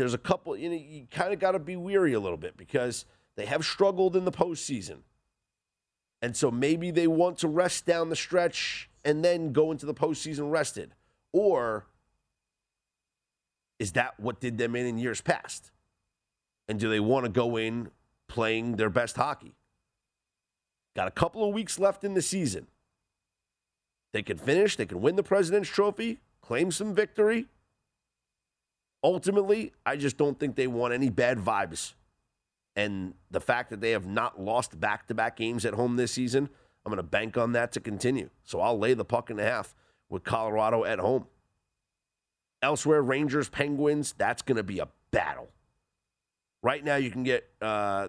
[0.00, 2.56] there's a couple, you know, you kind of got to be weary a little bit
[2.56, 3.04] because
[3.36, 5.00] they have struggled in the postseason.
[6.22, 9.92] And so maybe they want to rest down the stretch and then go into the
[9.92, 10.94] postseason rested.
[11.34, 11.86] Or
[13.78, 15.70] is that what did them in in years past?
[16.66, 17.90] And do they want to go in
[18.26, 19.54] playing their best hockey?
[20.96, 22.68] Got a couple of weeks left in the season.
[24.14, 27.46] They can finish, they can win the President's Trophy, claim some victory,
[29.02, 31.94] Ultimately, I just don't think they want any bad vibes.
[32.76, 36.12] And the fact that they have not lost back to back games at home this
[36.12, 36.48] season,
[36.84, 38.30] I'm going to bank on that to continue.
[38.44, 39.74] So I'll lay the puck and a half
[40.08, 41.26] with Colorado at home.
[42.62, 45.48] Elsewhere, Rangers, Penguins, that's going to be a battle.
[46.62, 48.08] Right now, you can get uh,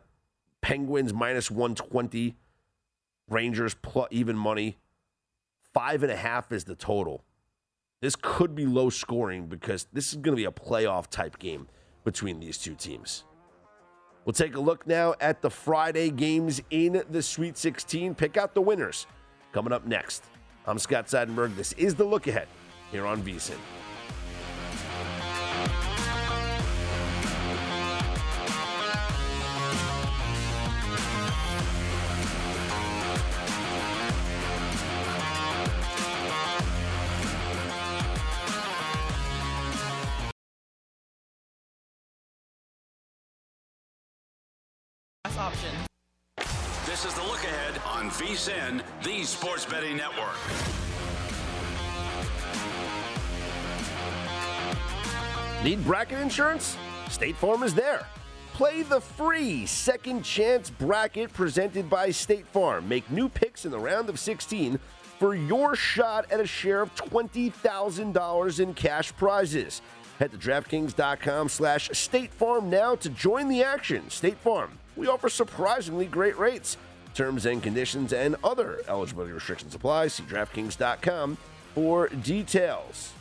[0.61, 2.35] Penguins minus 120,
[3.29, 4.77] Rangers plus even money.
[5.73, 7.23] Five and a half is the total.
[8.01, 11.67] This could be low scoring because this is going to be a playoff type game
[12.03, 13.25] between these two teams.
[14.25, 18.15] We'll take a look now at the Friday games in the Sweet 16.
[18.15, 19.05] Pick out the winners
[19.51, 20.23] coming up next.
[20.65, 21.55] I'm Scott Seidenberg.
[21.55, 22.47] This is the look ahead
[22.91, 23.57] here on VSIN.
[48.31, 50.37] VSIN, the sports betting network.
[55.65, 56.77] Need bracket insurance?
[57.09, 58.07] State Farm is there.
[58.53, 62.87] Play the free second chance bracket presented by State Farm.
[62.87, 64.79] Make new picks in the round of 16
[65.19, 69.81] for your shot at a share of $20,000 in cash prizes.
[70.19, 74.09] Head to DraftKings.com slash State Farm now to join the action.
[74.09, 76.77] State Farm, we offer surprisingly great rates.
[77.13, 80.07] Terms and conditions and other eligibility restrictions apply.
[80.07, 81.37] See DraftKings.com
[81.73, 83.13] for details.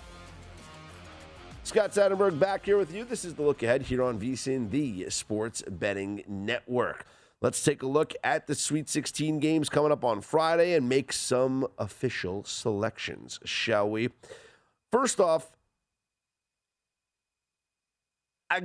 [1.64, 3.04] Scott Seidenberg back here with you.
[3.04, 7.06] This is the look ahead here on VSIN, the Sports Betting Network.
[7.42, 11.12] Let's take a look at the Sweet 16 games coming up on Friday and make
[11.12, 14.10] some official selections, shall we?
[14.90, 15.52] First off,
[18.50, 18.62] I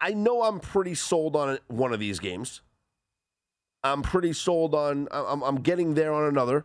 [0.00, 2.60] I know I'm pretty sold on one of these games.
[3.84, 5.08] I'm pretty sold on.
[5.12, 6.64] I'm, I'm getting there on another.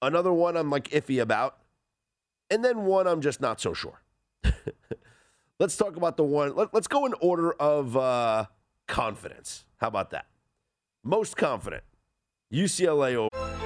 [0.00, 1.58] Another one I'm like iffy about,
[2.50, 4.02] and then one I'm just not so sure.
[5.58, 6.54] let's talk about the one.
[6.54, 8.46] Let, us go in order of uh,
[8.86, 9.64] confidence.
[9.78, 10.26] How about that?
[11.02, 11.82] Most confident,
[12.52, 13.65] UCLA over.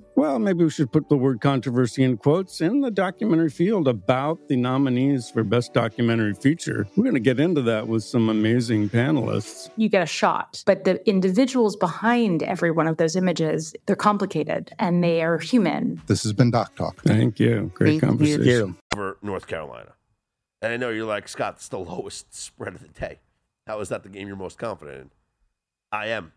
[0.21, 4.47] well, maybe we should put the word controversy in quotes in the documentary field about
[4.49, 6.87] the nominees for Best Documentary Feature.
[6.95, 9.71] We're going to get into that with some amazing panelists.
[9.77, 14.71] You get a shot, but the individuals behind every one of those images, they're complicated
[14.77, 15.99] and they are human.
[16.05, 17.01] This has been Doc Talk.
[17.01, 17.71] Thank you.
[17.73, 18.45] Great Thank conversation.
[18.45, 18.75] You.
[18.93, 19.93] For North Carolina.
[20.61, 23.17] And I know you're like, Scott, it's the lowest spread of the day.
[23.65, 25.11] How is that the game you're most confident in?
[25.91, 26.33] I am.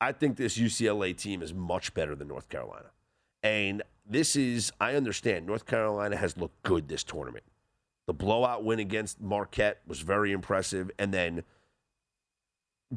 [0.00, 2.90] I think this UCLA team is much better than North Carolina.
[3.42, 7.44] And this is, I understand, North Carolina has looked good this tournament.
[8.06, 10.90] The blowout win against Marquette was very impressive.
[10.98, 11.44] And then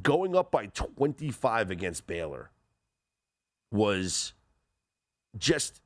[0.02, 2.52] going up by 25 against Baylor
[3.72, 4.34] was
[5.38, 5.82] just,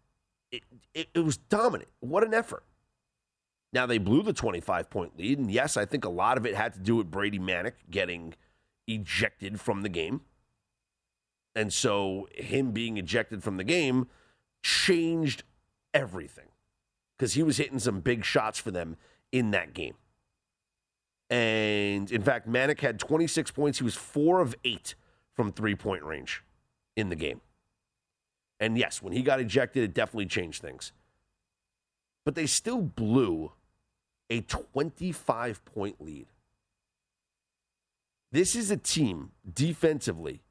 [0.51, 0.63] it,
[0.93, 1.89] it, it was dominant.
[1.99, 2.63] What an effort.
[3.73, 5.39] Now, they blew the 25 point lead.
[5.39, 8.33] And yes, I think a lot of it had to do with Brady Manek getting
[8.87, 10.21] ejected from the game.
[11.57, 14.05] And so him being ejected from the game
[14.61, 15.41] changed
[15.91, 16.49] everything
[17.17, 18.95] because he was hitting some big shots for them
[19.31, 19.95] in that game.
[21.31, 23.79] And in fact, Manek had 26 points.
[23.79, 24.93] He was four of eight
[25.33, 26.43] from three point range
[26.95, 27.41] in the game.
[28.59, 30.91] And yes, when he got ejected, it definitely changed things.
[32.23, 33.53] But they still blew
[34.29, 36.27] a 25 point lead.
[38.31, 40.43] This is a team defensively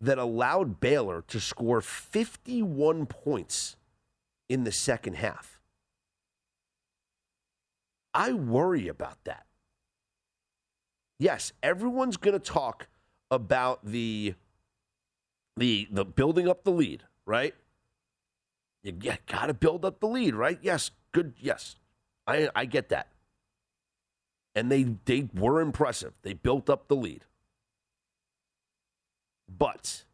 [0.00, 3.76] that allowed Baylor to score 51 points
[4.48, 5.60] in the second half.
[8.14, 9.46] I worry about that.
[11.18, 12.88] Yes, everyone's going to talk
[13.30, 14.34] about the
[15.56, 17.54] the the building up the lead, right?
[18.82, 20.58] You, got to build up the lead, right?
[20.62, 21.34] Yes, good.
[21.38, 21.76] Yes,
[22.26, 23.08] I I get that.
[24.54, 26.14] And they they were impressive.
[26.22, 27.24] They built up the lead.
[29.48, 30.04] But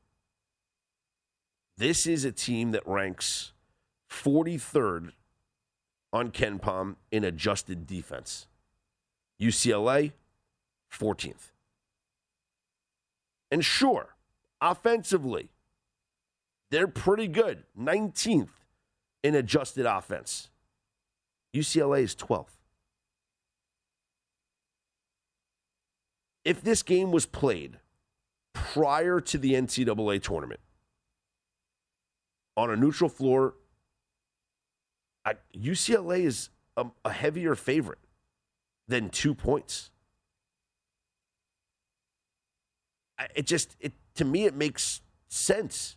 [1.76, 3.52] this is a team that ranks
[4.10, 5.10] 43rd
[6.12, 8.46] on KenPom in adjusted defense.
[9.40, 10.12] UCLA,
[10.92, 11.50] 14th.
[13.50, 14.14] And sure,
[14.60, 15.50] offensively,
[16.70, 17.64] they're pretty good.
[17.78, 18.48] 19th
[19.22, 20.50] in adjusted offense.
[21.54, 22.58] UCLA is 12th.
[26.44, 27.78] If this game was played
[28.54, 30.60] prior to the NCAA tournament
[32.56, 33.54] on a neutral floor,
[35.24, 37.98] I, UCLA is a, a heavier favorite
[38.88, 39.90] than two points.
[43.34, 45.96] It just, it to me, it makes sense.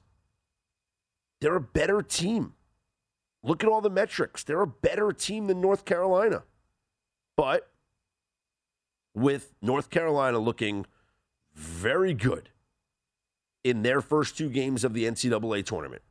[1.42, 2.54] They're a better team.
[3.44, 4.44] Look at all the metrics.
[4.44, 6.44] They're a better team than North Carolina.
[7.36, 7.70] But
[9.14, 10.86] with North Carolina looking
[11.58, 12.50] very good
[13.64, 16.04] in their first two games of the NCAA tournament,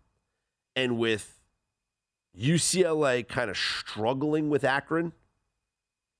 [0.74, 1.40] and with
[2.38, 5.12] UCLA kind of struggling with Akron,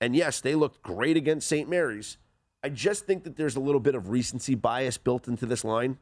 [0.01, 1.69] and yes, they looked great against St.
[1.69, 2.19] Mary's.
[2.63, 5.99] I just think that there's a little bit of recency bias built into this line.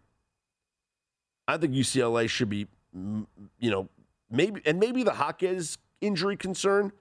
[1.48, 3.88] I think UCLA should be, you know,
[4.30, 6.92] maybe and maybe the Jaquez injury concern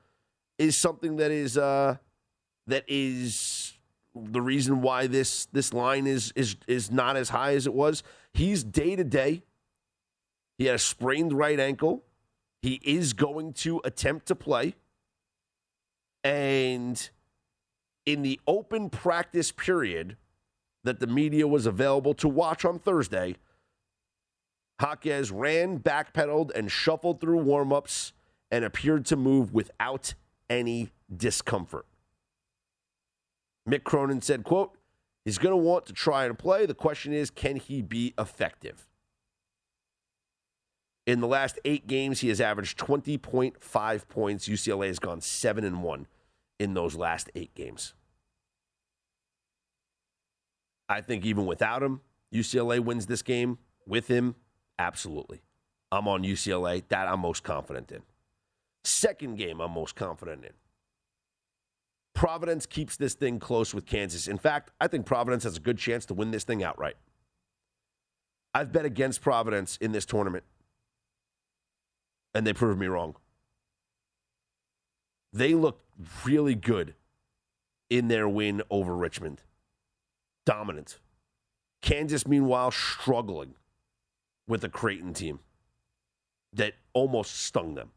[0.57, 1.97] is something that is uh,
[2.67, 3.62] that is
[4.15, 8.03] the reason why this this line is is is not as high as it was.
[8.33, 9.43] He's day to day.
[10.57, 12.03] He had a sprained right ankle.
[12.61, 14.75] He is going to attempt to play.
[16.23, 17.09] And
[18.05, 20.15] in the open practice period
[20.83, 23.35] that the media was available to watch on Thursday,
[24.81, 28.11] Jaquez ran, backpedaled, and shuffled through warmups
[28.51, 30.13] and appeared to move without
[30.49, 31.85] any discomfort.
[33.67, 34.75] Mick Cronin said, quote,
[35.25, 36.65] he's going to want to try and play.
[36.65, 38.87] The question is, can he be effective?
[41.05, 44.47] In the last eight games, he has averaged 20.5 points.
[44.47, 46.07] UCLA has gone 7 and 1
[46.59, 47.93] in those last eight games.
[50.87, 52.01] I think even without him,
[52.33, 53.57] UCLA wins this game.
[53.85, 54.35] With him,
[54.79, 55.41] absolutely.
[55.91, 56.83] I'm on UCLA.
[56.87, 58.01] That I'm most confident in.
[58.85, 60.51] Second game, I'm most confident in.
[62.13, 64.27] Providence keeps this thing close with Kansas.
[64.27, 66.95] In fact, I think Providence has a good chance to win this thing outright.
[68.53, 70.43] I've bet against Providence in this tournament,
[72.35, 73.15] and they proved me wrong.
[75.31, 75.81] They look
[76.23, 76.93] really good
[77.89, 79.41] in their win over Richmond.
[80.45, 80.99] Dominant.
[81.81, 83.55] Kansas, meanwhile, struggling
[84.47, 85.39] with a Creighton team
[86.53, 87.91] that almost stung them.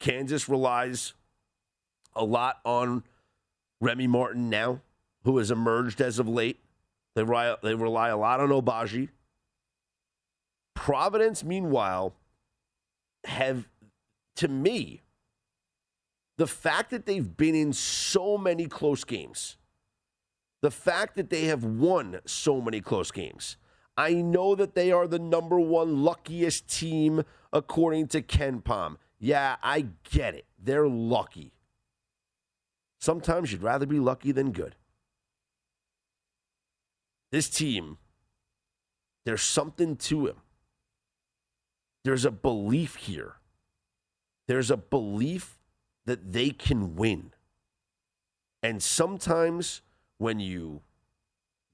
[0.00, 1.12] Kansas relies
[2.18, 3.04] a lot on
[3.80, 4.80] Remy Martin now,
[5.24, 6.60] who has emerged as of late.
[7.14, 9.08] They rely, they rely a lot on Agbaji.
[10.74, 12.14] Providence, meanwhile,
[13.24, 13.68] have,
[14.36, 15.02] to me,
[16.36, 19.56] the fact that they've been in so many close games,
[20.62, 23.56] the fact that they have won so many close games,
[23.96, 28.96] I know that they are the number one luckiest team according to KenPom.
[29.18, 30.46] Yeah, I get it.
[30.62, 31.52] They're lucky.
[32.98, 34.74] Sometimes you'd rather be lucky than good.
[37.30, 37.98] This team,
[39.24, 40.36] there's something to him.
[42.04, 43.34] There's a belief here.
[44.46, 45.58] There's a belief
[46.06, 47.32] that they can win.
[48.62, 49.82] And sometimes
[50.16, 50.80] when you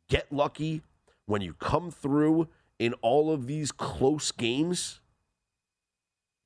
[0.09, 0.83] get lucky,
[1.27, 2.49] when you come through
[2.79, 5.01] in all of these close games,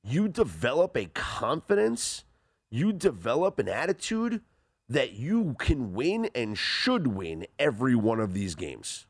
[0.03, 2.23] you develop a confidence,
[2.69, 4.41] you develop an attitude
[4.89, 9.05] that you can win and should win every one of these games.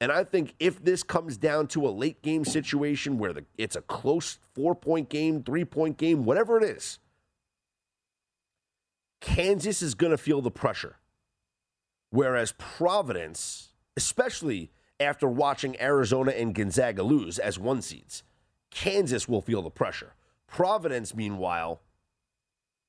[0.00, 3.76] And I think if this comes down to a late game situation where the, it's
[3.76, 6.98] a close four point game, three point game, whatever it is,
[9.20, 10.96] Kansas is going to feel the pressure.
[12.10, 14.70] Whereas Providence, especially
[15.00, 18.22] after watching Arizona and Gonzaga lose as one seeds,
[18.70, 20.14] Kansas will feel the pressure.
[20.46, 21.80] Providence, meanwhile,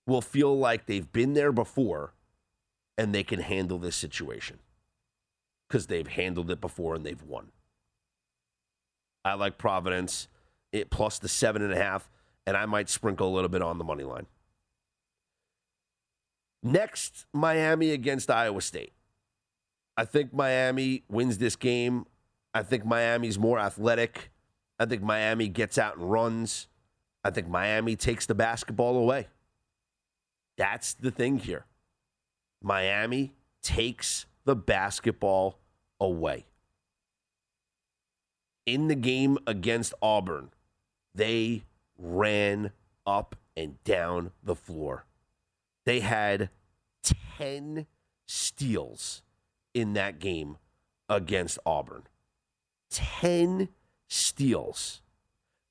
[0.07, 2.13] will feel like they've been there before
[2.97, 4.57] and they can handle this situation
[5.67, 7.51] because they've handled it before and they've won.
[9.23, 10.27] I like Providence
[10.71, 12.09] it plus the seven and a half,
[12.45, 14.27] and I might sprinkle a little bit on the money line.
[16.63, 18.93] Next, Miami against Iowa State.
[19.95, 22.05] I think Miami wins this game.
[22.53, 24.31] I think Miami's more athletic.
[24.79, 26.67] I think Miami gets out and runs.
[27.23, 29.27] I think Miami takes the basketball away.
[30.57, 31.65] That's the thing here.
[32.61, 35.59] Miami takes the basketball
[35.99, 36.45] away.
[38.65, 40.49] In the game against Auburn,
[41.13, 41.63] they
[41.97, 42.71] ran
[43.05, 45.05] up and down the floor.
[45.85, 46.49] They had
[47.37, 47.85] 10
[48.27, 49.21] steals
[49.73, 50.57] in that game
[51.07, 52.03] against Auburn.
[52.89, 53.69] 10
[54.09, 55.01] steals.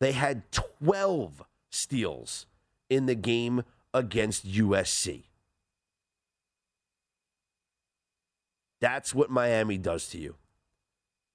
[0.01, 2.47] They had 12 steals
[2.89, 3.62] in the game
[3.97, 5.22] against USC.
[8.78, 10.34] That's what Miami does to you.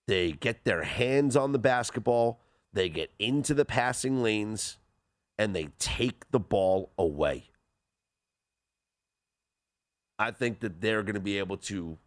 [0.07, 2.39] They get their hands on the basketball,
[2.72, 4.78] they get into the passing lanes,
[5.39, 7.45] and they take the ball away.
[10.20, 11.97] I think that they're going to be able to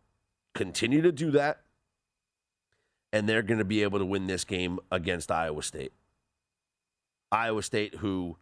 [0.55, 1.63] continue to do that,
[3.13, 5.93] and they're going to be able to win this game against Iowa State.
[7.33, 8.37] Iowa State, who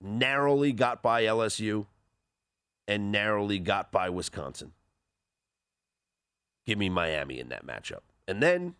[0.00, 1.86] narrowly got by LSU
[2.86, 4.72] and narrowly got by Wisconsin.
[6.66, 8.00] Give me Miami in that matchup.
[8.26, 8.74] And then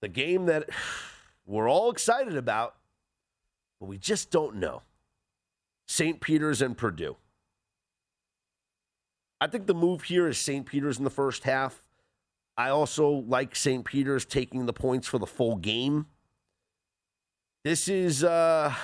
[0.00, 0.68] the game that
[1.46, 2.76] we're all excited about,
[3.80, 4.82] but we just don't know
[5.86, 6.20] St.
[6.20, 7.16] Peter's and Purdue.
[9.40, 10.64] I think the move here is St.
[10.64, 11.82] Peter's in the first half.
[12.56, 13.84] I also like St.
[13.84, 16.06] Peter's taking the points for the full game.
[17.64, 18.74] This is uh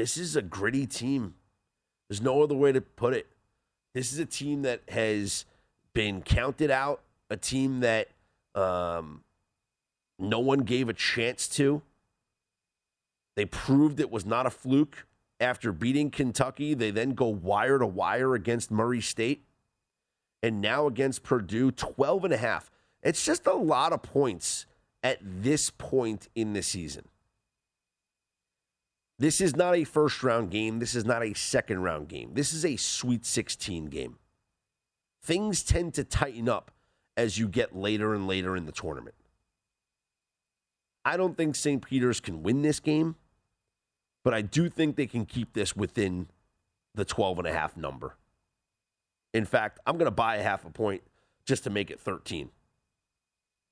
[0.00, 1.34] this is a gritty team.
[2.08, 3.26] There's no other way to put it.
[3.92, 5.44] This is a team that has
[5.92, 8.08] been counted out, a team that
[8.54, 9.22] um,
[10.18, 11.82] no one gave a chance to.
[13.36, 15.06] They proved it was not a fluke
[15.38, 16.72] after beating Kentucky.
[16.72, 19.44] They then go wire to wire against Murray State
[20.42, 22.70] and now against Purdue, 12 and a half.
[23.02, 24.64] It's just a lot of points
[25.02, 27.04] at this point in the season.
[29.20, 30.78] This is not a first round game.
[30.78, 32.30] This is not a second round game.
[32.32, 34.16] This is a Sweet 16 game.
[35.22, 36.70] Things tend to tighten up
[37.18, 39.14] as you get later and later in the tournament.
[41.04, 41.84] I don't think St.
[41.84, 43.16] Peter's can win this game,
[44.24, 46.28] but I do think they can keep this within
[46.94, 48.16] the 12 and a half number.
[49.34, 51.02] In fact, I'm going to buy a half a point
[51.44, 52.48] just to make it 13.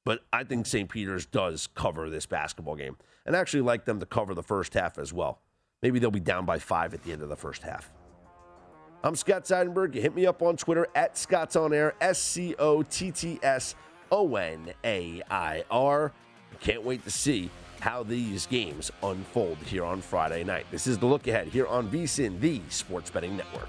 [0.08, 0.88] But I think St.
[0.88, 2.96] Peter's does cover this basketball game
[3.26, 5.42] and I actually like them to cover the first half as well.
[5.82, 7.92] Maybe they'll be down by five at the end of the first half.
[9.04, 9.94] I'm Scott Seidenberg.
[9.94, 13.38] You hit me up on Twitter at Scott's On Air, S C O T T
[13.42, 13.74] S
[14.10, 16.10] O N A I R.
[16.62, 17.50] Can't wait to see
[17.80, 20.64] how these games unfold here on Friday night.
[20.70, 23.68] This is the look ahead here on VSIN, the Sports Betting Network.